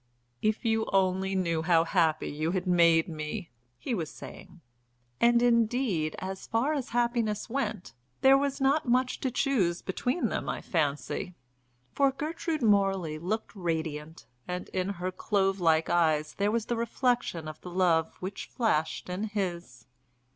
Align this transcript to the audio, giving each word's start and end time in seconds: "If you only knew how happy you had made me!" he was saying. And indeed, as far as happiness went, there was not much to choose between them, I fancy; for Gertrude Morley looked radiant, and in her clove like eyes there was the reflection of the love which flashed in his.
"If 0.41 0.65
you 0.65 0.87
only 0.91 1.35
knew 1.35 1.61
how 1.61 1.83
happy 1.83 2.27
you 2.27 2.49
had 2.53 2.65
made 2.65 3.07
me!" 3.07 3.51
he 3.77 3.93
was 3.93 4.09
saying. 4.09 4.59
And 5.19 5.43
indeed, 5.43 6.15
as 6.17 6.47
far 6.47 6.73
as 6.73 6.89
happiness 6.89 7.51
went, 7.51 7.93
there 8.21 8.35
was 8.35 8.59
not 8.59 8.87
much 8.89 9.19
to 9.19 9.29
choose 9.29 9.83
between 9.83 10.29
them, 10.29 10.49
I 10.49 10.59
fancy; 10.59 11.35
for 11.93 12.11
Gertrude 12.11 12.63
Morley 12.63 13.19
looked 13.19 13.55
radiant, 13.55 14.25
and 14.47 14.69
in 14.69 14.89
her 14.97 15.11
clove 15.11 15.59
like 15.59 15.87
eyes 15.87 16.33
there 16.33 16.49
was 16.49 16.65
the 16.65 16.75
reflection 16.75 17.47
of 17.47 17.61
the 17.61 17.69
love 17.69 18.11
which 18.21 18.47
flashed 18.47 19.07
in 19.07 19.25
his. 19.25 19.85